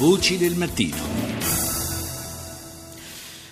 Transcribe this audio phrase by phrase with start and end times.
[0.00, 0.96] Voci del mattino.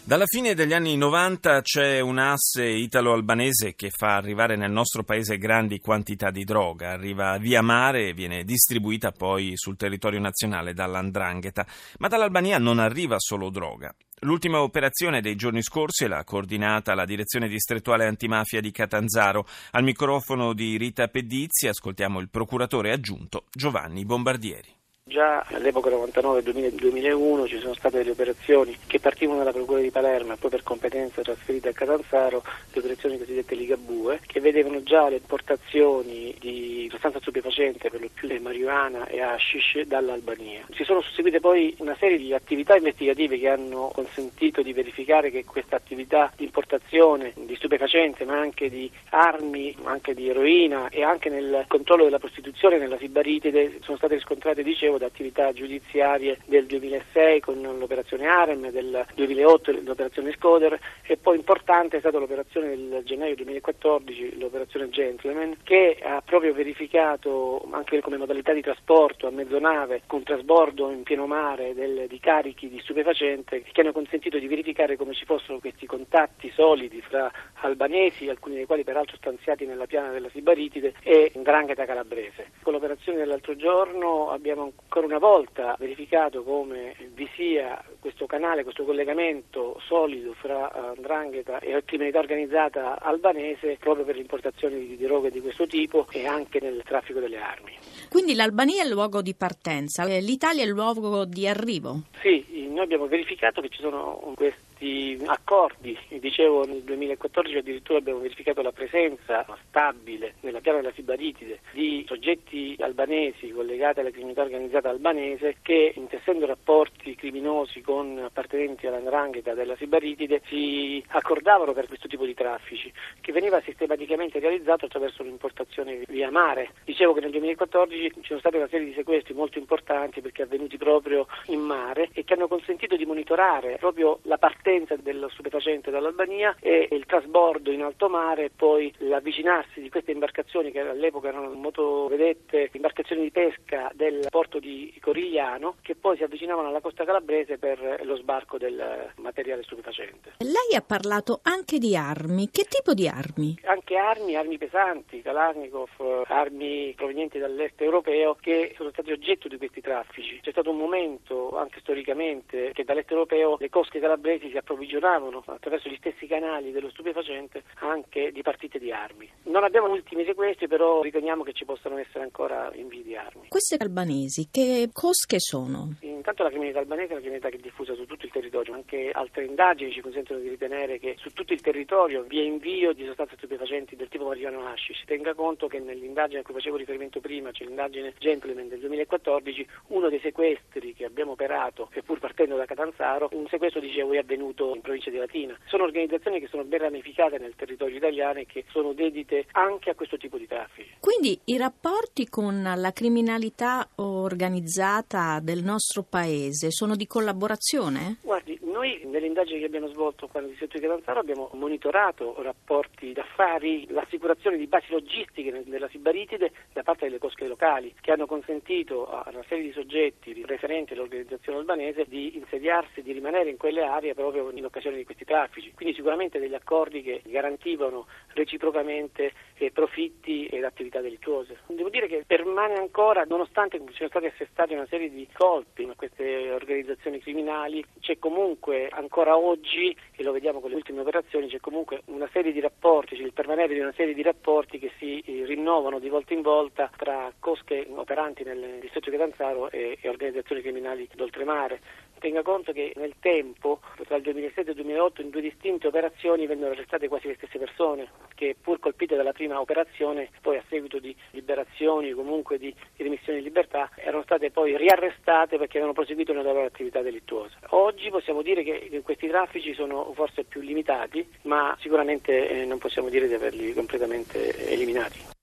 [0.02, 5.36] Dalla fine degli anni 90 c'è un asse italo-albanese che fa arrivare nel nostro paese
[5.36, 6.92] grandi quantità di droga.
[6.92, 11.66] Arriva via mare e viene distribuita poi sul territorio nazionale dall'Andrangheta.
[11.98, 13.94] Ma dall'Albania non arriva solo droga.
[14.20, 19.46] L'ultima operazione dei giorni scorsi l'ha coordinata la direzione distrettuale antimafia di Catanzaro.
[19.72, 24.77] Al microfono di Rita Pedizzi ascoltiamo il procuratore aggiunto Giovanni Bombardieri.
[25.08, 30.36] Già all'epoca 99-2001 ci sono state delle operazioni che partivano dalla Procura di Palermo e
[30.36, 36.36] poi per competenza trasferite a Catanzaro, le operazioni cosiddette Ligabue, che vedevano già le importazioni
[36.38, 40.66] di sostanza stupefacente, per lo più marijuana e hashish, dall'Albania.
[40.74, 45.46] Si sono susseguite poi una serie di attività investigative che hanno consentito di verificare che
[45.46, 51.30] questa attività di importazione di stupefacente, ma anche di armi, anche di eroina e anche
[51.30, 57.40] nel controllo della prostituzione nella Sibaritide sono state riscontrate, dicevo, da attività giudiziarie del 2006
[57.40, 63.34] con l'operazione Arem, del 2008 l'operazione Scoder e poi importante è stata l'operazione del gennaio
[63.34, 70.22] 2014, l'operazione Gentleman, che ha proprio verificato anche come modalità di trasporto a mezzonave con
[70.22, 75.14] trasbordo in pieno mare del, di carichi di stupefacente che hanno consentito di verificare come
[75.14, 80.28] ci fossero questi contatti solidi fra albanesi, alcuni dei quali peraltro stanziati nella piana della
[80.30, 82.50] Sibaritide e Ndrangheta calabrese.
[82.62, 88.84] Con l'operazione dell'altro giorno abbiamo ancora una volta verificato come vi sia questo canale, questo
[88.84, 95.66] collegamento solido fra Andrangheta e criminalità organizzata albanese proprio per l'importazione di droghe di questo
[95.66, 97.76] tipo e anche nel traffico delle armi.
[98.08, 102.04] Quindi l'Albania è il luogo di partenza, l'Italia è il luogo di arrivo?
[102.22, 105.98] Sì, noi abbiamo verificato che ci sono questi questi accordi.
[106.08, 112.76] Dicevo nel 2014 addirittura abbiamo verificato la presenza stabile nella piana della Sibaritide di soggetti
[112.78, 120.42] albanesi collegati alla criminalità organizzata albanese che intessendo rapporti criminosi con appartenenti all'andrangheta della Sibaritide
[120.46, 126.70] si accordavano per questo tipo di traffici che veniva sistematicamente realizzato attraverso l'importazione via mare.
[126.84, 130.76] Dicevo che nel 2014 ci sono state una serie di sequestri molto importanti perché avvenuti
[130.76, 135.90] proprio in mare e che hanno consentito di monitorare proprio la partenza partenza dello stupefacente
[135.90, 141.28] dall'Albania e il trasbordo in alto mare e poi l'avvicinarsi di queste imbarcazioni che all'epoca
[141.28, 147.04] erano motovedette, imbarcazioni di pesca del porto di Corigliano che poi si avvicinavano alla costa
[147.04, 150.34] calabrese per lo sbarco del materiale stupefacente.
[150.38, 153.58] Lei ha parlato anche di armi, che tipo di armi?
[153.64, 159.80] Anche armi, armi pesanti, Kalashnikov, armi provenienti dall'est europeo che sono stati oggetto di questi
[159.80, 160.40] traffici.
[160.42, 165.88] C'è stato un momento anche storicamente che dall'est europeo le cosche calabresi si approvvigionavano attraverso
[165.88, 169.28] gli stessi canali dello stupefacente anche di partite di armi.
[169.44, 173.48] Non abbiamo ultimi sequestri, però riteniamo che ci possano essere ancora invii di armi.
[173.48, 175.94] Queste albanesi che cosche sono?
[176.00, 179.10] Intanto la criminalità albanese è una criminalità che è diffusa su tutto il territorio, anche
[179.12, 183.04] altre indagini ci consentono di ritenere che su tutto il territorio vi è invio di
[183.06, 184.98] sostanze stupefacenti del tipo marijuana hashish.
[184.98, 189.66] Si tenga conto che nell'indagine a cui facevo riferimento prima, cioè l'indagine Gentleman del 2014,
[189.88, 194.47] uno dei sequestri che abbiamo operato, seppur partendo da Catanzaro, un sequestro dicevo è avvenuto
[194.48, 195.56] avvenuto in provincia di Latina.
[195.66, 199.94] Sono organizzazioni che sono ben ramificate nel territorio italiano e che sono dedite anche a
[199.94, 200.96] questo tipo di traffici.
[201.00, 208.18] Quindi i rapporti con la criminalità organizzata del nostro paese sono di collaborazione?
[208.22, 208.37] Guardi,
[208.78, 213.88] noi nelle indagini che abbiamo svolto qua nel distretto di Catanzaro abbiamo monitorato rapporti d'affari,
[213.90, 219.28] l'assicurazione di basi logistiche nella Sibaritide da parte delle cosche locali che hanno consentito a
[219.32, 224.48] una serie di soggetti referenti all'organizzazione albanese di insediarsi, di rimanere in quelle aree proprio
[224.50, 225.72] in occasione di questi traffici.
[225.74, 231.58] Quindi sicuramente degli accordi che garantivano reciprocamente eh, profitti ed attività delittuose.
[231.66, 236.52] Devo dire che permane ancora, nonostante siano stati assestati una serie di colpi a queste
[236.52, 242.02] organizzazioni criminali, c'è comunque ancora oggi, e lo vediamo con le ultime operazioni, c'è comunque
[242.06, 245.22] una serie di rapporti, c'è il permanere di una serie di rapporti che si
[245.68, 250.62] rinnovano di volta in volta tra cosche operanti nel distretto di Catanzaro e, e organizzazioni
[250.62, 251.80] criminali d'oltremare.
[252.18, 256.46] Tenga conto che nel tempo, tra il 2007 e il 2008, in due distinte operazioni
[256.46, 260.98] vennero arrestate quasi le stesse persone, che pur colpite dalla prima operazione, poi a seguito
[260.98, 266.52] di liberazioni o comunque di, di libertà, erano state poi riarrestate perché avevano proseguito nella
[266.52, 267.56] loro attività delittuosa.
[267.68, 273.10] Oggi possiamo dire che questi traffici sono forse più limitati, ma sicuramente eh, non possiamo
[273.10, 275.36] dire di averli completamente eliminati.